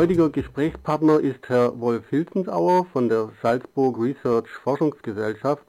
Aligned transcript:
heutiger 0.00 0.30
Gesprächspartner 0.30 1.20
ist 1.20 1.46
Herr 1.50 1.78
Wolf 1.78 2.08
Hilzensauer 2.08 2.86
von 2.90 3.10
der 3.10 3.28
Salzburg 3.42 3.98
Research 3.98 4.48
Forschungsgesellschaft 4.48 5.62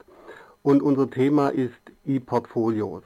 und 0.62 0.80
unser 0.80 1.10
Thema 1.10 1.50
ist 1.50 1.74
E-Portfolios. 2.06 3.02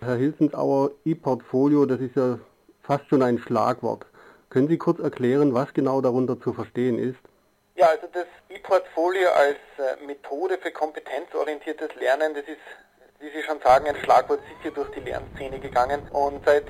Herr 0.00 0.14
Hilzensauer, 0.14 0.92
E-Portfolio, 1.04 1.84
das 1.84 1.98
ist 1.98 2.14
ja 2.14 2.38
fast 2.80 3.08
schon 3.08 3.22
ein 3.22 3.38
Schlagwort. 3.38 4.06
Können 4.50 4.68
Sie 4.68 4.78
kurz 4.78 5.00
erklären, 5.00 5.52
was 5.52 5.74
genau 5.74 6.00
darunter 6.00 6.40
zu 6.40 6.52
verstehen 6.52 6.96
ist? 6.96 7.18
Ja, 7.74 7.88
also 7.88 8.06
das 8.12 8.26
E-Portfolio 8.48 9.30
als 9.30 9.56
äh, 9.78 10.06
Methode 10.06 10.58
für 10.58 10.70
kompetenzorientiertes 10.70 11.92
Lernen, 11.96 12.34
das 12.34 12.44
ist 12.44 12.62
wie 13.20 13.30
Sie 13.30 13.42
schon 13.42 13.60
sagen, 13.60 13.86
ein 13.88 13.96
Schlagwort 13.96 14.40
sicher 14.46 14.72
durch 14.72 14.90
die 14.92 15.00
Lernszene 15.00 15.58
gegangen. 15.58 16.06
Und 16.10 16.44
seit 16.44 16.66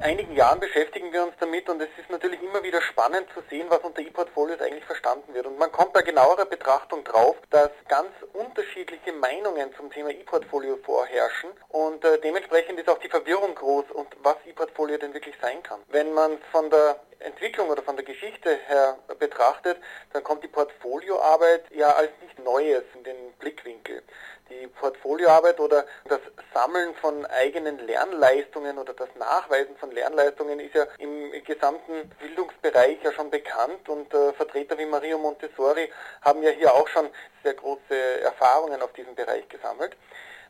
einigen 0.00 0.34
Jahren 0.34 0.58
beschäftigen 0.58 1.12
wir 1.12 1.22
uns 1.22 1.34
damit 1.38 1.68
und 1.68 1.80
es 1.80 1.88
ist 1.96 2.10
natürlich 2.10 2.42
immer 2.42 2.62
wieder 2.62 2.80
spannend 2.82 3.28
zu 3.34 3.42
sehen, 3.48 3.66
was 3.68 3.78
unter 3.80 4.00
E-Portfolios 4.00 4.60
eigentlich 4.60 4.84
verstanden 4.84 5.32
wird. 5.32 5.46
Und 5.46 5.58
man 5.58 5.70
kommt 5.70 5.92
bei 5.92 6.02
genauerer 6.02 6.46
Betrachtung 6.46 7.04
drauf, 7.04 7.36
dass 7.50 7.70
ganz 7.88 8.10
unterschiedliche 8.32 9.12
Meinungen 9.12 9.74
zum 9.76 9.90
Thema 9.90 10.10
E-Portfolio 10.10 10.76
vorherrschen 10.84 11.50
und 11.68 12.04
äh, 12.04 12.18
dementsprechend 12.20 12.80
ist 12.80 12.88
auch 12.88 12.98
die 12.98 13.08
Verwirrung 13.08 13.54
groß 13.54 13.90
und 13.92 14.08
was 14.22 14.36
E-Portfolio 14.46 14.98
denn 14.98 15.14
wirklich 15.14 15.36
sein 15.40 15.62
kann. 15.62 15.80
Wenn 15.88 16.12
man 16.14 16.38
von 16.50 16.68
der 16.70 17.00
Entwicklung 17.24 17.70
oder 17.70 17.82
von 17.82 17.96
der 17.96 18.04
Geschichte 18.04 18.58
her 18.66 18.98
betrachtet, 19.18 19.78
dann 20.12 20.22
kommt 20.22 20.42
die 20.42 20.48
Portfolioarbeit 20.48 21.64
ja 21.70 21.90
als 21.92 22.10
nicht 22.22 22.38
Neues 22.38 22.82
in 22.94 23.04
den 23.04 23.32
Blickwinkel. 23.38 24.02
Die 24.50 24.66
Portfolioarbeit 24.66 25.60
oder 25.60 25.86
das 26.08 26.20
Sammeln 26.52 26.94
von 26.96 27.24
eigenen 27.26 27.78
Lernleistungen 27.86 28.78
oder 28.78 28.92
das 28.92 29.08
Nachweisen 29.18 29.76
von 29.76 29.90
Lernleistungen 29.92 30.60
ist 30.60 30.74
ja 30.74 30.86
im 30.98 31.32
gesamten 31.44 32.10
Bildungsbereich 32.20 32.98
ja 33.02 33.12
schon 33.12 33.30
bekannt 33.30 33.88
und 33.88 34.12
äh, 34.12 34.32
Vertreter 34.34 34.76
wie 34.78 34.86
Mario 34.86 35.18
Montessori 35.18 35.90
haben 36.20 36.42
ja 36.42 36.50
hier 36.50 36.74
auch 36.74 36.88
schon 36.88 37.08
sehr 37.42 37.54
große 37.54 38.20
Erfahrungen 38.22 38.82
auf 38.82 38.92
diesem 38.92 39.14
Bereich 39.14 39.48
gesammelt. 39.48 39.96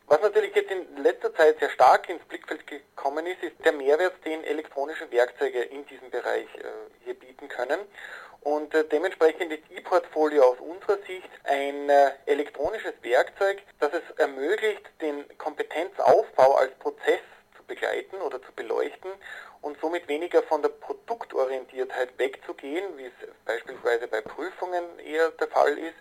Was 0.07 0.21
natürlich 0.21 0.53
jetzt 0.53 0.69
in 0.69 0.97
letzter 1.01 1.33
Zeit 1.33 1.59
sehr 1.59 1.69
stark 1.69 2.09
ins 2.09 2.23
Blickfeld 2.25 2.67
gekommen 2.67 3.25
ist, 3.25 3.41
ist 3.41 3.55
der 3.63 3.71
Mehrwert, 3.71 4.13
den 4.25 4.43
elektronische 4.43 5.09
Werkzeuge 5.11 5.61
in 5.61 5.85
diesem 5.85 6.09
Bereich 6.11 6.47
äh, 6.55 6.63
hier 7.05 7.13
bieten 7.13 7.47
können. 7.47 7.79
Und 8.41 8.73
äh, 8.75 8.83
dementsprechend 8.83 9.53
ist 9.53 9.63
E-Portfolio 9.69 10.43
aus 10.43 10.57
unserer 10.59 10.97
Sicht 11.07 11.29
ein 11.45 11.89
äh, 11.89 12.11
elektronisches 12.25 12.93
Werkzeug, 13.01 13.61
das 13.79 13.93
es 13.93 14.17
ermöglicht, 14.17 14.83
den 15.01 15.25
Kompetenzaufbau 15.37 16.55
als 16.55 16.73
Prozess 16.75 17.21
zu 17.55 17.63
begleiten 17.63 18.17
oder 18.17 18.41
zu 18.41 18.51
beleuchten 18.51 19.11
und 19.61 19.79
somit 19.79 20.09
weniger 20.09 20.43
von 20.43 20.61
der 20.61 20.69
Produktorientiertheit 20.69 22.09
wegzugehen, 22.17 22.97
wie 22.97 23.05
es 23.05 23.29
beispielsweise 23.45 24.09
bei 24.09 24.19
Prüfungen 24.19 24.99
eher 24.99 25.31
der 25.31 25.47
Fall 25.47 25.77
ist, 25.77 25.95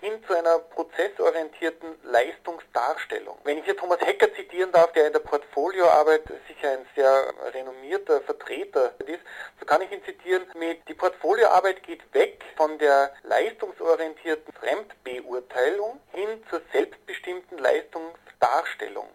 hin 0.00 0.22
zu 0.26 0.36
einer 0.36 0.58
prozessorientierten 0.58 1.98
Leistungsdarstellung. 2.04 3.38
Wenn 3.44 3.58
ich 3.58 3.64
hier 3.64 3.76
Thomas 3.76 4.00
Hecker 4.00 4.32
zitieren 4.34 4.70
darf, 4.72 4.92
der 4.92 5.08
in 5.08 5.12
der 5.12 5.20
Portfolioarbeit 5.20 6.22
sicher 6.46 6.72
ein 6.72 6.86
sehr 6.94 7.34
renommierter 7.52 8.20
Vertreter 8.20 8.94
ist, 9.06 9.20
so 9.58 9.66
kann 9.66 9.82
ich 9.82 9.90
ihn 9.90 10.04
zitieren 10.04 10.46
mit, 10.54 10.88
die 10.88 10.94
Portfolioarbeit 10.94 11.82
geht 11.82 12.02
weg 12.14 12.44
von 12.56 12.78
der 12.78 13.12
leistungsorientierten 13.24 14.52
Fremdbeurteilung 14.54 16.00
hin 16.12 16.44
zur 16.48 16.60
selbstbestimmten 16.72 17.58
Leistungsdarstellung. 17.58 19.08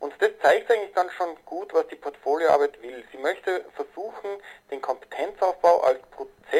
Und 0.00 0.14
das 0.18 0.30
zeigt 0.40 0.70
eigentlich 0.70 0.94
dann 0.94 1.10
schon 1.10 1.36
gut, 1.44 1.74
was 1.74 1.86
die 1.88 1.96
Portfolioarbeit 1.96 2.80
will. 2.80 3.04
Sie 3.12 3.18
möchte 3.18 3.66
versuchen, 3.74 4.30
den 4.70 4.80
Kompetenzaufbau 4.80 5.82
als 5.82 6.00
Prozess 6.10 6.59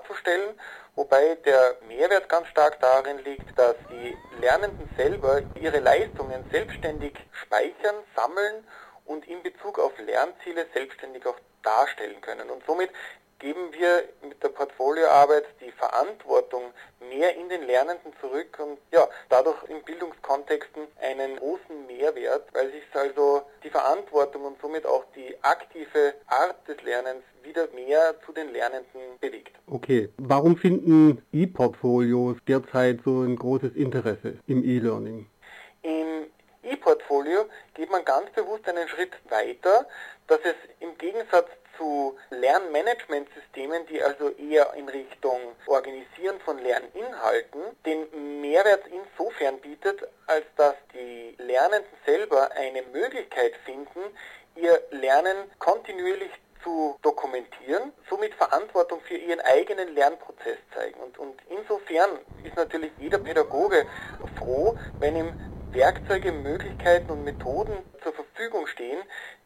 darzustellen, 0.00 0.58
wobei 0.94 1.36
der 1.44 1.76
Mehrwert 1.86 2.28
ganz 2.28 2.48
stark 2.48 2.80
darin 2.80 3.18
liegt, 3.24 3.58
dass 3.58 3.76
die 3.90 4.16
Lernenden 4.40 4.88
selber 4.96 5.42
ihre 5.54 5.80
Leistungen 5.80 6.44
selbstständig 6.50 7.14
speichern, 7.32 7.96
sammeln 8.16 8.66
und 9.04 9.26
in 9.28 9.42
Bezug 9.42 9.78
auf 9.78 9.92
Lernziele 9.98 10.66
selbstständig 10.74 11.26
auch 11.26 11.38
darstellen 11.62 12.20
können. 12.20 12.50
Und 12.50 12.64
somit 12.66 12.90
geben 13.40 13.72
wir 13.72 14.04
mit 14.22 14.42
der 14.42 14.50
Portfolioarbeit 14.50 15.44
die 15.60 15.72
Verantwortung 15.72 16.62
mehr 17.00 17.36
in 17.36 17.48
den 17.48 17.62
Lernenden 17.66 18.12
zurück 18.20 18.58
und 18.62 18.78
ja, 18.92 19.08
dadurch 19.28 19.56
in 19.68 19.82
Bildungskontexten 19.82 20.82
einen 21.00 21.36
großen 21.36 21.86
Mehrwert, 21.86 22.48
weil 22.52 22.70
sich 22.70 22.82
also 22.92 23.42
die 23.64 23.70
Verantwortung 23.70 24.44
und 24.44 24.60
somit 24.60 24.86
auch 24.86 25.04
die 25.16 25.34
aktive 25.42 26.14
Art 26.26 26.56
des 26.68 26.80
Lernens 26.82 27.24
wieder 27.42 27.66
mehr 27.74 28.14
zu 28.24 28.32
den 28.32 28.52
Lernenden 28.52 29.18
bewegt. 29.20 29.56
Okay, 29.66 30.10
warum 30.18 30.56
finden 30.56 31.22
E-Portfolios 31.32 32.36
derzeit 32.46 33.00
so 33.04 33.22
ein 33.22 33.36
großes 33.36 33.74
Interesse 33.74 34.38
im 34.46 34.62
E-Learning? 34.62 35.26
Im 35.82 36.26
E-Portfolio 36.62 37.46
geht 37.74 37.90
man 37.90 38.04
ganz 38.04 38.30
bewusst 38.32 38.68
einen 38.68 38.86
Schritt 38.88 39.12
weiter, 39.30 39.86
dass 40.26 40.40
es 40.44 40.54
im 40.80 40.96
Gegensatz 40.98 41.48
zu 41.80 42.16
Lernmanagementsystemen, 42.28 43.86
die 43.86 44.02
also 44.02 44.28
eher 44.30 44.74
in 44.74 44.88
Richtung 44.88 45.40
Organisieren 45.66 46.38
von 46.44 46.58
Lerninhalten 46.58 47.62
den 47.86 48.40
Mehrwert 48.42 48.84
insofern 48.86 49.58
bietet, 49.60 50.06
als 50.26 50.44
dass 50.56 50.74
die 50.92 51.34
Lernenden 51.38 51.90
selber 52.04 52.52
eine 52.52 52.82
Möglichkeit 52.82 53.54
finden, 53.64 54.00
ihr 54.56 54.82
Lernen 54.90 55.50
kontinuierlich 55.58 56.30
zu 56.62 56.98
dokumentieren, 57.00 57.92
somit 58.10 58.34
Verantwortung 58.34 59.00
für 59.00 59.16
ihren 59.16 59.40
eigenen 59.40 59.94
Lernprozess 59.94 60.58
zeigen. 60.74 61.00
Und, 61.00 61.18
und 61.18 61.40
insofern 61.48 62.10
ist 62.44 62.56
natürlich 62.56 62.92
jeder 62.98 63.18
Pädagoge 63.18 63.86
froh, 64.36 64.76
wenn 64.98 65.16
ihm 65.16 65.32
Werkzeuge, 65.72 66.32
Möglichkeiten 66.32 67.12
und 67.12 67.24
Methoden 67.24 67.72
zur 68.02 68.12
Verfügung 68.12 68.66
stehen, 68.66 68.98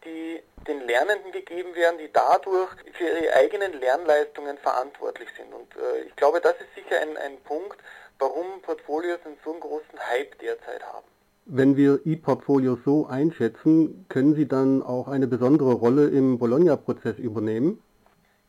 die 0.04 0.42
den 0.66 0.86
Lernenden 0.86 1.32
gegeben 1.32 1.74
werden, 1.74 1.98
die 1.98 2.10
dadurch 2.12 2.70
für 2.92 3.04
ihre 3.04 3.34
eigenen 3.34 3.78
Lernleistungen 3.80 4.58
verantwortlich 4.58 5.28
sind. 5.36 5.52
Und 5.52 5.74
äh, 5.76 6.02
ich 6.06 6.16
glaube, 6.16 6.40
das 6.40 6.54
ist 6.54 6.74
sicher 6.74 7.00
ein, 7.00 7.16
ein 7.16 7.36
Punkt, 7.44 7.78
warum 8.18 8.62
Portfolios 8.62 9.18
einen 9.24 9.36
so 9.44 9.52
einen 9.52 9.60
großen 9.60 9.98
Hype 10.10 10.38
derzeit 10.38 10.82
haben. 10.82 11.06
Wenn 11.46 11.76
wir 11.76 12.00
E-Portfolios 12.06 12.78
so 12.84 13.06
einschätzen, 13.06 14.06
können 14.08 14.34
sie 14.34 14.48
dann 14.48 14.82
auch 14.82 15.08
eine 15.08 15.26
besondere 15.26 15.74
Rolle 15.74 16.08
im 16.08 16.38
Bologna-Prozess 16.38 17.18
übernehmen? 17.18 17.82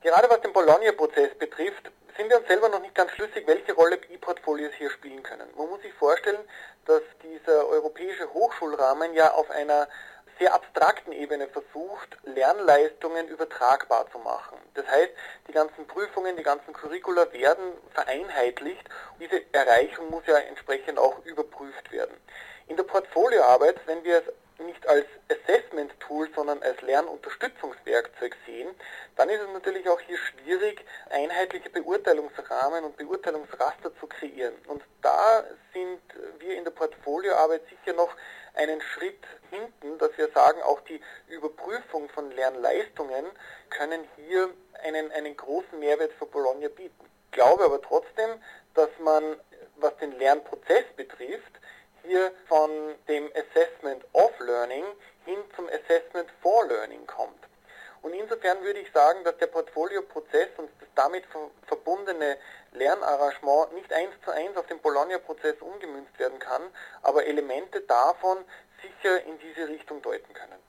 Gerade 0.01 0.29
was 0.29 0.39
den 0.41 0.53
Bologna-Prozess 0.53 1.35
betrifft, 1.37 1.91
sind 2.17 2.29
wir 2.29 2.37
uns 2.37 2.47
selber 2.47 2.69
noch 2.69 2.81
nicht 2.81 2.95
ganz 2.95 3.11
schlüssig, 3.11 3.45
welche 3.45 3.73
Rolle 3.73 3.97
E-Portfolios 4.13 4.71
hier 4.77 4.89
spielen 4.89 5.21
können. 5.23 5.47
Man 5.57 5.67
muss 5.67 5.81
sich 5.81 5.93
vorstellen, 5.93 6.39
dass 6.85 7.01
dieser 7.21 7.67
europäische 7.67 8.31
Hochschulrahmen 8.33 9.13
ja 9.13 9.33
auf 9.33 9.49
einer 9.51 9.89
sehr 10.39 10.53
abstrakten 10.53 11.11
Ebene 11.11 11.47
versucht, 11.47 12.17
Lernleistungen 12.23 13.27
übertragbar 13.27 14.09
zu 14.11 14.19
machen. 14.19 14.57
Das 14.73 14.85
heißt, 14.87 15.11
die 15.47 15.53
ganzen 15.53 15.87
Prüfungen, 15.87 16.35
die 16.35 16.43
ganzen 16.43 16.73
Curricula 16.73 17.31
werden 17.31 17.73
vereinheitlicht. 17.93 18.87
Diese 19.19 19.41
Erreichung 19.53 20.09
muss 20.09 20.25
ja 20.27 20.37
entsprechend 20.37 20.99
auch 20.99 21.23
überprüft 21.25 21.91
werden. 21.91 22.15
In 22.67 22.75
der 22.75 22.83
Portfolioarbeit, 22.83 23.79
wenn 23.85 24.03
wir 24.03 24.17
es 24.17 24.33
nicht 24.63 24.87
als 24.87 25.05
Assessment-Tool, 25.29 26.29
sondern 26.33 26.61
als 26.63 26.81
Lernunterstützungswerkzeug 26.81 28.35
sehen, 28.45 28.69
dann 29.15 29.29
ist 29.29 29.41
es 29.41 29.49
natürlich 29.51 29.87
auch 29.89 29.99
hier 29.99 30.17
schwierig, 30.17 30.85
einheitliche 31.09 31.69
Beurteilungsrahmen 31.69 32.85
und 32.85 32.97
Beurteilungsraster 32.97 33.95
zu 33.99 34.07
kreieren. 34.07 34.55
Und 34.67 34.83
da 35.01 35.43
sind 35.73 36.01
wir 36.39 36.55
in 36.55 36.63
der 36.63 36.71
Portfolioarbeit 36.71 37.61
sicher 37.69 37.95
noch 37.95 38.15
einen 38.55 38.81
Schritt 38.81 39.23
hinten, 39.49 39.97
dass 39.97 40.17
wir 40.17 40.29
sagen, 40.29 40.61
auch 40.63 40.81
die 40.81 41.01
Überprüfung 41.27 42.09
von 42.09 42.31
Lernleistungen 42.31 43.25
können 43.69 44.07
hier 44.15 44.49
einen, 44.83 45.11
einen 45.11 45.35
großen 45.35 45.79
Mehrwert 45.79 46.13
für 46.13 46.25
Bologna 46.25 46.67
bieten. 46.69 47.05
Ich 47.25 47.31
glaube 47.31 47.65
aber 47.65 47.81
trotzdem, 47.81 48.41
dass 48.73 48.89
man, 48.99 49.39
was 49.77 49.95
den 49.97 50.13
Lernprozess 50.13 50.85
betrifft, 50.95 51.51
hier 52.03 52.31
von 52.47 52.69
dem 53.07 53.29
Assessment 53.33 54.05
of 54.13 54.31
Learning 54.39 54.85
hin 55.25 55.39
zum 55.55 55.67
Assessment 55.67 56.29
for 56.41 56.65
Learning 56.67 57.05
kommt. 57.07 57.39
Und 58.05 58.13
insofern 58.13 58.61
würde 58.61 58.77
ich 58.77 58.91
sagen, 58.93 59.23
dass 59.23 59.35
der 59.37 59.47
Portfolio-Prozess 59.47 60.49
und 60.59 60.69
das 60.79 60.89
damit 60.93 61.23
verbundene 61.65 62.37
Lernarrangement 62.73 63.73
nicht 63.73 63.91
eins 63.91 64.11
zu 64.23 64.29
eins 64.29 64.55
auf 64.57 64.67
den 64.67 64.79
Bologna-Prozess 64.79 65.55
umgemünzt 65.59 66.13
werden 66.19 66.37
kann, 66.37 66.61
aber 67.01 67.25
Elemente 67.25 67.81
davon 67.81 68.37
sicher 68.79 69.25
in 69.25 69.39
diese 69.39 69.67
Richtung 69.67 70.03
deuten 70.03 70.31
können. 70.33 70.59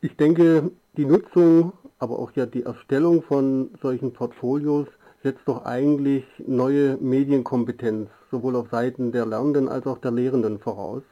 Ich 0.00 0.16
denke, 0.16 0.70
die 0.96 1.06
Nutzung, 1.06 1.72
aber 1.98 2.20
auch 2.20 2.30
ja 2.36 2.46
die 2.46 2.62
Erstellung 2.62 3.24
von 3.24 3.76
solchen 3.82 4.12
Portfolios 4.12 4.86
setzt 5.24 5.42
doch 5.46 5.64
eigentlich 5.64 6.24
neue 6.38 6.98
Medienkompetenz 6.98 8.10
sowohl 8.30 8.54
auf 8.54 8.70
Seiten 8.70 9.10
der 9.10 9.26
Lernenden 9.26 9.68
als 9.68 9.88
auch 9.88 9.98
der 9.98 10.12
Lehrenden 10.12 10.60
voraus. 10.60 11.02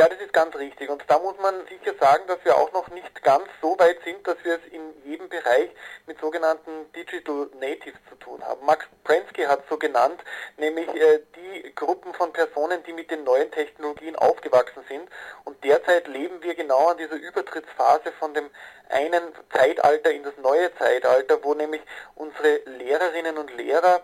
Ja, 0.00 0.08
das 0.08 0.18
ist 0.18 0.32
ganz 0.32 0.56
richtig. 0.56 0.88
Und 0.88 1.04
da 1.08 1.18
muss 1.18 1.36
man 1.42 1.66
sicher 1.66 1.92
sagen, 2.00 2.22
dass 2.26 2.42
wir 2.42 2.56
auch 2.56 2.72
noch 2.72 2.88
nicht 2.88 3.22
ganz 3.22 3.44
so 3.60 3.78
weit 3.78 3.98
sind, 4.02 4.26
dass 4.26 4.42
wir 4.44 4.54
es 4.54 4.72
in 4.72 4.80
jedem 5.04 5.28
Bereich 5.28 5.68
mit 6.06 6.18
sogenannten 6.18 6.90
Digital 6.96 7.50
Natives 7.60 8.00
zu 8.08 8.14
tun 8.14 8.42
haben. 8.42 8.64
Max 8.64 8.86
Prensky 9.04 9.42
hat 9.42 9.62
so 9.68 9.76
genannt, 9.76 10.24
nämlich 10.56 10.88
äh, 10.88 11.20
die 11.36 11.74
Gruppen 11.74 12.14
von 12.14 12.32
Personen, 12.32 12.82
die 12.84 12.94
mit 12.94 13.10
den 13.10 13.24
neuen 13.24 13.50
Technologien 13.50 14.16
aufgewachsen 14.16 14.82
sind. 14.88 15.06
Und 15.44 15.62
derzeit 15.64 16.08
leben 16.08 16.42
wir 16.42 16.54
genau 16.54 16.88
an 16.88 16.96
dieser 16.96 17.16
Übertrittsphase 17.16 18.10
von 18.18 18.32
dem 18.32 18.48
einen 18.88 19.34
Zeitalter 19.52 20.12
in 20.12 20.22
das 20.22 20.36
neue 20.38 20.74
Zeitalter, 20.76 21.44
wo 21.44 21.52
nämlich 21.52 21.82
unsere 22.14 22.62
Lehrerinnen 22.64 23.36
und 23.36 23.54
Lehrer 23.54 24.00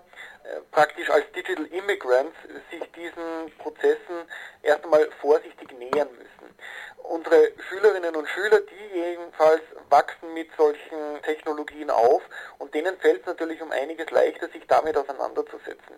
äh, 0.47 0.61
praktisch 0.71 1.11
als 1.11 1.25
Digital 1.33 1.67
Immigrants 1.67 2.37
sich 2.71 2.83
diesen 2.93 3.51
Prozessen 3.59 4.29
erst 4.63 4.85
einmal 4.85 5.09
vorsichtig 5.21 5.66
mit 10.47 10.57
solchen 10.57 11.23
Technologien 11.23 11.91
auf 11.91 12.23
und 12.59 12.73
denen 12.75 12.97
fällt 12.99 13.21
es 13.21 13.27
natürlich 13.27 13.61
um 13.63 13.73
einiges 13.73 14.11
leichter, 14.11 14.49
sich 14.49 14.65
damit 14.69 14.97
auseinanderzusetzen. 14.97 15.97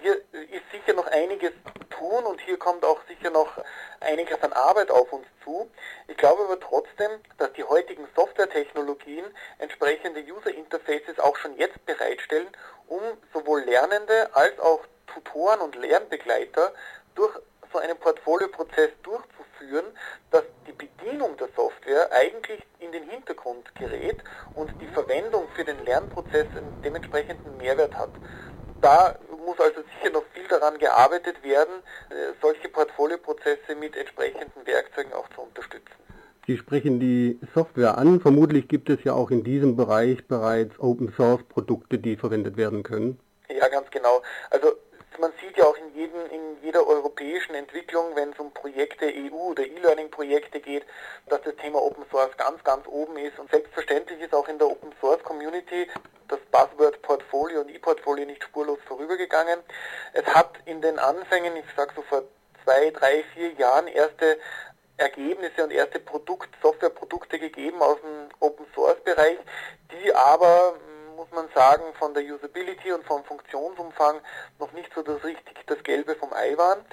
Hier 0.00 0.16
ist 0.32 0.64
sicher 0.72 0.94
noch 0.94 1.06
einiges 1.08 1.52
zu 1.78 1.84
tun 1.96 2.24
und 2.24 2.40
hier 2.40 2.58
kommt 2.58 2.84
auch 2.84 3.00
sicher 3.08 3.30
noch 3.30 3.62
einiges 4.00 4.42
an 4.42 4.52
Arbeit 4.52 4.90
auf 4.90 5.12
uns 5.12 5.26
zu. 5.44 5.70
Ich 6.08 6.16
glaube 6.16 6.44
aber 6.44 6.58
trotzdem, 6.58 7.10
dass 7.38 7.52
die 7.52 7.64
heutigen 7.64 8.06
Softwaretechnologien 8.16 9.24
entsprechende 9.58 10.22
User 10.22 10.54
Interfaces 10.54 11.18
auch 11.18 11.36
schon 11.36 11.56
jetzt 11.58 11.84
bereitstellen, 11.84 12.48
um 12.88 13.00
sowohl 13.34 13.62
Lernende 13.62 14.30
als 14.34 14.58
auch 14.60 14.80
Tutoren 15.08 15.60
und 15.60 15.76
Lernbegleiter 15.76 16.72
durch 17.14 17.34
so 17.72 17.78
einen 17.78 17.96
Portfolioprozess 17.98 18.90
durchzuführen, 19.02 19.39
dass 20.30 20.44
die 20.66 20.72
Bedienung 20.72 21.36
der 21.36 21.48
Software 21.56 22.10
eigentlich 22.12 22.60
in 22.78 22.92
den 22.92 23.08
Hintergrund 23.08 23.74
gerät 23.74 24.18
und 24.54 24.70
die 24.80 24.86
Verwendung 24.88 25.48
für 25.54 25.64
den 25.64 25.84
Lernprozess 25.84 26.46
einen 26.56 26.72
dementsprechenden 26.84 27.56
Mehrwert 27.58 27.94
hat. 27.94 28.10
Da 28.80 29.14
muss 29.44 29.60
also 29.60 29.82
sicher 29.82 30.12
noch 30.12 30.24
viel 30.32 30.46
daran 30.48 30.78
gearbeitet 30.78 31.42
werden, 31.42 31.82
äh, 32.08 32.32
solche 32.40 32.68
Portfolioprozesse 32.68 33.74
mit 33.78 33.96
entsprechenden 33.96 34.66
Werkzeugen 34.66 35.12
auch 35.12 35.28
zu 35.34 35.42
unterstützen. 35.42 35.92
Sie 36.46 36.56
sprechen 36.56 36.98
die 36.98 37.38
Software 37.54 37.98
an. 37.98 38.20
Vermutlich 38.20 38.68
gibt 38.68 38.88
es 38.88 39.04
ja 39.04 39.12
auch 39.12 39.30
in 39.30 39.44
diesem 39.44 39.76
Bereich 39.76 40.26
bereits 40.26 40.78
Open 40.80 41.12
Source 41.12 41.42
Produkte, 41.44 41.98
die 41.98 42.16
verwendet 42.16 42.56
werden 42.56 42.82
können. 42.82 43.20
Ja, 43.48 43.68
ganz 43.68 43.90
genau. 43.90 44.22
Also 44.50 44.72
man 45.18 45.32
sieht 45.40 45.56
ja 45.56 45.64
auch 45.64 45.76
in, 45.76 45.94
jedem, 45.94 46.26
in 46.30 46.62
jeder 46.62 46.86
europäischen 46.86 47.54
Entwicklung, 47.54 48.14
wenn 48.14 48.30
es 48.30 48.38
um 48.38 48.52
Projekte, 48.52 49.06
EU- 49.06 49.50
oder 49.50 49.64
E-Learning-Projekte 49.64 50.60
geht, 50.60 50.84
dass 51.26 51.42
das 51.42 51.56
Thema 51.56 51.82
Open 51.82 52.04
Source 52.10 52.36
ganz, 52.36 52.62
ganz 52.64 52.86
oben 52.86 53.16
ist. 53.16 53.38
Und 53.38 53.50
selbstverständlich 53.50 54.20
ist 54.20 54.34
auch 54.34 54.48
in 54.48 54.58
der 54.58 54.68
Open 54.68 54.92
Source 55.00 55.22
Community 55.22 55.88
das 56.28 56.38
Buzzword 56.52 57.02
Portfolio 57.02 57.62
und 57.62 57.70
E-Portfolio 57.70 58.24
nicht 58.24 58.44
spurlos 58.44 58.78
vorübergegangen. 58.86 59.60
Es 60.12 60.26
hat 60.26 60.50
in 60.64 60.80
den 60.80 60.98
Anfängen, 60.98 61.56
ich 61.56 61.64
sage 61.76 61.92
so 61.96 62.02
vor 62.02 62.22
zwei, 62.64 62.90
drei, 62.90 63.24
vier 63.34 63.52
Jahren, 63.54 63.88
erste 63.88 64.38
Ergebnisse 64.96 65.64
und 65.64 65.72
erste 65.72 65.98
Produkt, 65.98 66.50
Softwareprodukte 66.62 67.38
gegeben 67.38 67.80
aus 67.82 67.98
dem 68.00 68.28
Open 68.38 68.66
Source 68.74 69.00
Bereich, 69.02 69.38
die 69.92 70.14
aber 70.14 70.74
man 71.32 71.48
sagen, 71.54 71.84
von 71.98 72.14
der 72.14 72.22
Usability 72.22 72.92
und 72.92 73.04
vom 73.04 73.24
Funktionsumfang 73.24 74.20
noch 74.58 74.72
nicht 74.72 74.90
so 74.94 75.02
das 75.02 75.22
richtig 75.24 75.66
das 75.66 75.82
Gelbe 75.82 76.14
vom 76.16 76.32
Ei 76.32 76.56
waren. 76.56 76.84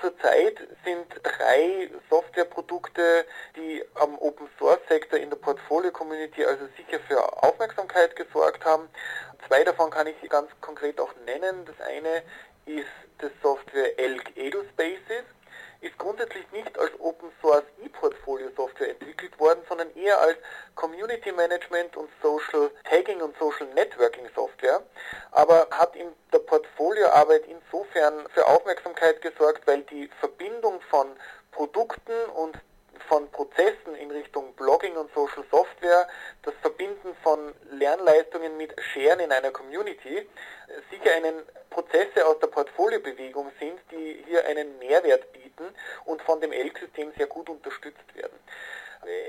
Zurzeit 0.00 0.58
sind 0.84 1.06
drei 1.22 1.90
Softwareprodukte, 2.10 3.24
die 3.56 3.84
am 3.94 4.18
Open 4.18 4.48
Source 4.58 4.80
Sektor 4.88 5.18
in 5.18 5.30
der 5.30 5.36
Portfolio 5.36 5.90
Community 5.90 6.44
also 6.44 6.66
sicher 6.76 7.00
für 7.06 7.42
Aufmerksamkeit 7.42 8.16
gesorgt 8.16 8.64
haben. 8.64 8.88
Zwei 9.46 9.64
davon 9.64 9.90
kann 9.90 10.06
ich 10.06 10.16
ganz 10.28 10.50
konkret 10.60 11.00
auch 11.00 11.14
nennen. 11.24 11.64
Das 11.66 11.86
eine 11.86 12.22
ist 12.66 12.86
das 13.18 13.30
Software 13.42 13.98
Elk 13.98 14.36
EduSpaces 14.36 15.24
ist 15.80 15.96
grundsätzlich 15.98 16.44
nicht 16.52 16.78
als 16.78 16.90
Open 17.00 17.30
Source 17.40 17.64
E-Portfolio 17.84 18.48
Software 18.56 18.90
entwickelt 18.90 19.38
worden, 19.38 19.60
sondern 19.68 19.94
eher 19.94 20.20
als 20.20 20.36
Community 20.74 21.32
Management 21.32 21.96
und 21.96 22.08
Social 22.22 22.70
Tagging 22.84 23.20
und 23.20 23.36
Social 23.38 23.66
Networking 23.74 24.28
Software, 24.34 24.82
aber 25.32 25.66
hat 25.70 25.94
in 25.96 26.08
der 26.32 26.38
Portfolioarbeit 26.38 27.44
insofern 27.46 28.26
für 28.34 28.46
Aufmerksamkeit 28.46 29.20
gesorgt, 29.22 29.66
weil 29.66 29.82
die 29.82 30.08
Verbindung 30.20 30.80
von 30.90 31.08
Produkten 31.52 32.24
und 32.34 32.56
von 33.08 33.30
Prozessen 33.30 33.94
in 34.00 34.10
Richtung 34.10 34.54
Blogging 34.54 34.96
und 34.96 35.12
Social 35.14 35.44
Software, 35.50 36.08
das 36.42 36.54
Verbinden 36.60 37.14
von 37.22 37.54
Lernleistungen 37.70 38.56
mit 38.56 38.74
Scheren 38.92 39.20
in 39.20 39.32
einer 39.32 39.50
Community, 39.50 40.26
sicher 40.90 41.14
einen 41.14 41.42
Prozesse 41.70 42.26
aus 42.26 42.38
der 42.40 42.48
Portfoliobewegung 42.48 43.50
sind, 43.60 43.78
die 43.90 44.24
hier 44.26 44.44
einen 44.46 44.78
Mehrwert 44.78 45.32
bieten 45.32 45.74
und 46.04 46.22
von 46.22 46.40
dem 46.40 46.52
ELK-System 46.52 47.12
sehr 47.16 47.26
gut 47.26 47.48
unterstützt 47.48 48.14
werden. 48.14 48.38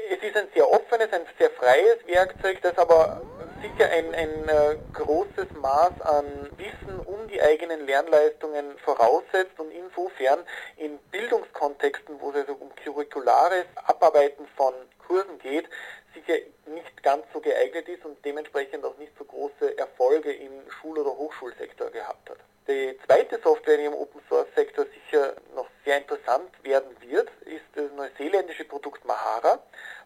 Es 0.09 0.23
ist 0.23 0.35
ein 0.35 0.47
sehr 0.53 0.69
offenes, 0.69 1.11
ein 1.13 1.21
sehr 1.37 1.51
freies 1.51 1.97
Werkzeug, 2.07 2.59
das 2.61 2.77
aber 2.77 3.21
sicher 3.61 3.89
ein, 3.91 4.13
ein 4.13 4.49
äh, 4.49 4.77
großes 4.93 5.53
Maß 5.61 6.01
an 6.01 6.25
Wissen 6.57 6.99
um 7.05 7.27
die 7.27 7.41
eigenen 7.41 7.85
Lernleistungen 7.85 8.77
voraussetzt 8.79 9.59
und 9.59 9.71
insofern 9.71 10.39
in 10.77 10.97
Bildungskontexten, 11.11 12.19
wo 12.19 12.31
es 12.31 12.37
also 12.37 12.53
um 12.53 12.71
curriculares 12.75 13.65
Abarbeiten 13.75 14.47
von 14.55 14.73
Kursen 15.05 15.37
geht, 15.39 15.65
sicher 16.17 16.39
nicht 16.65 17.03
ganz 17.03 17.25
so 17.33 17.39
geeignet 17.39 17.87
ist 17.87 18.05
und 18.05 18.23
dementsprechend 18.25 18.83
auch 18.85 18.97
nicht 18.97 19.11
so 19.17 19.25
große 19.25 19.77
Erfolge 19.77 20.31
im 20.33 20.51
Schul- 20.69 20.97
oder 20.97 21.11
Hochschulsektor 21.11 21.89
gehabt 21.89 22.29
hat. 22.29 22.37
Die 22.67 22.97
zweite 23.05 23.39
Software, 23.41 23.77
die 23.77 23.85
im 23.85 23.93
Open 23.93 24.19
Source 24.27 24.47
Sektor 24.53 24.85
sicher 24.85 25.35
noch 25.55 25.67
sehr 25.85 25.99
interessant 25.99 26.51
werden 26.63 26.89
wird, 27.01 27.29
ist 27.45 27.63
das 27.75 27.91
neuseeländische 27.95 28.65
Produkt 28.65 29.05
Mahara. 29.05 29.59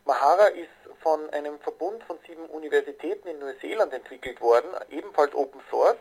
Mahara 0.06 0.48
ist 0.48 0.70
von 1.02 1.28
einem 1.32 1.60
Verbund 1.60 2.04
von 2.04 2.20
sieben 2.28 2.46
Universitäten 2.46 3.28
in 3.28 3.40
Neuseeland 3.40 3.94
entwickelt 3.94 4.40
worden, 4.42 4.70
ebenfalls 4.92 5.34
Open 5.34 5.62
Source 5.72 5.98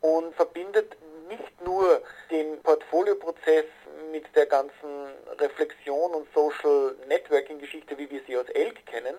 und 0.00 0.34
verbindet 0.34 0.96
nicht 1.30 1.64
nur 1.64 2.02
den 2.30 2.62
Portfolioprozess 2.62 3.64
mit 4.12 4.24
der 4.36 4.46
ganzen 4.46 5.14
Reflexion 5.38 6.12
und 6.12 6.28
Social 6.34 6.94
Networking 7.06 7.58
Geschichte, 7.58 7.96
wie 7.96 8.10
wir 8.10 8.20
sie 8.26 8.36
aus 8.36 8.48
ELK 8.50 8.84
kennen, 8.86 9.16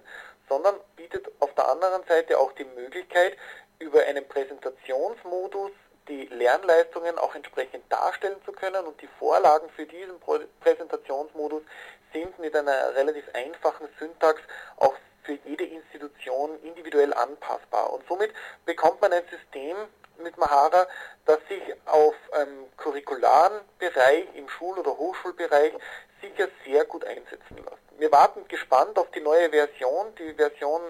sondern 0.47 0.75
bietet 0.95 1.31
auf 1.39 1.53
der 1.55 1.69
anderen 1.71 2.03
Seite 2.07 2.37
auch 2.37 2.51
die 2.53 2.65
Möglichkeit, 2.65 3.37
über 3.79 4.01
einen 4.03 4.27
Präsentationsmodus 4.27 5.71
die 6.07 6.25
Lernleistungen 6.25 7.17
auch 7.17 7.35
entsprechend 7.35 7.89
darstellen 7.91 8.35
zu 8.45 8.51
können 8.51 8.85
und 8.85 9.01
die 9.01 9.09
Vorlagen 9.19 9.69
für 9.69 9.85
diesen 9.85 10.15
Präsentationsmodus 10.59 11.63
sind 12.11 12.37
mit 12.39 12.55
einer 12.55 12.95
relativ 12.95 13.23
einfachen 13.33 13.87
Syntax 13.99 14.41
auch 14.77 14.95
für 15.23 15.37
jede 15.45 15.65
Institution 15.65 16.59
individuell 16.63 17.13
anpassbar. 17.13 17.93
Und 17.93 18.03
somit 18.07 18.33
bekommt 18.65 18.99
man 19.01 19.13
ein 19.13 19.23
System 19.29 19.77
mit 20.23 20.37
Mahara, 20.37 20.87
das 21.25 21.39
sich 21.47 21.61
auf 21.85 22.15
ähm, 22.39 22.65
curricularen 22.77 23.61
Bereich, 23.79 24.25
im 24.35 24.47
Schul- 24.49 24.79
oder 24.79 24.97
Hochschulbereich 24.97 25.73
sicher 26.21 26.47
sehr 26.65 26.85
gut 26.85 27.03
einsetzen 27.05 27.57
lässt. 27.57 27.99
Wir 27.99 28.11
warten 28.11 28.47
gespannt 28.47 28.97
auf 28.97 29.09
die 29.11 29.21
neue 29.21 29.49
Version, 29.49 30.07
die 30.17 30.33
Version 30.33 30.81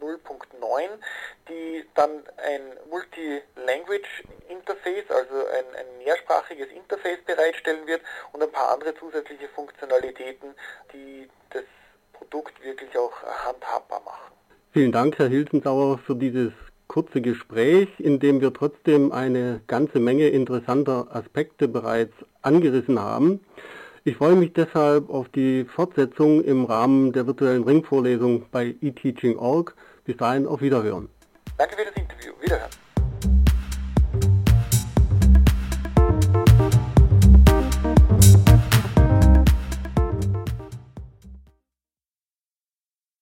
0.9, 0.00 0.88
die 1.48 1.84
dann 1.94 2.22
ein 2.36 2.60
Multi-Language 2.90 4.24
Interface, 4.48 5.10
also 5.10 5.46
ein, 5.46 5.64
ein 5.76 5.98
mehrsprachiges 5.98 6.68
Interface 6.70 7.18
bereitstellen 7.26 7.86
wird 7.86 8.02
und 8.32 8.42
ein 8.42 8.52
paar 8.52 8.72
andere 8.72 8.94
zusätzliche 8.94 9.48
Funktionalitäten, 9.48 10.54
die 10.92 11.28
das 11.50 11.64
Produkt 12.12 12.62
wirklich 12.62 12.96
auch 12.96 13.12
handhabbar 13.22 14.00
machen. 14.04 14.32
Vielen 14.72 14.92
Dank, 14.92 15.18
Herr 15.18 15.28
Hilsensauer, 15.28 15.98
für 15.98 16.14
dieses 16.14 16.52
kurze 16.88 17.20
Gespräch, 17.20 17.88
in 17.98 18.18
dem 18.18 18.40
wir 18.40 18.52
trotzdem 18.52 19.12
eine 19.12 19.60
ganze 19.66 20.00
Menge 20.00 20.28
interessanter 20.28 21.06
Aspekte 21.14 21.68
bereits 21.68 22.14
angerissen 22.42 22.98
haben. 22.98 23.40
Ich 24.04 24.16
freue 24.16 24.36
mich 24.36 24.54
deshalb 24.54 25.10
auf 25.10 25.28
die 25.28 25.64
Fortsetzung 25.64 26.42
im 26.42 26.64
Rahmen 26.64 27.12
der 27.12 27.26
virtuellen 27.26 27.64
Ringvorlesung 27.64 28.46
bei 28.50 28.74
eTeaching.org. 28.80 29.74
Bis 30.04 30.16
dahin 30.16 30.46
auf 30.46 30.62
Wiederhören. 30.62 31.10
Danke 31.58 31.76
für 31.76 31.84
das 31.84 31.94
Interview. 31.94 32.32
Wiederhören. 32.40 32.70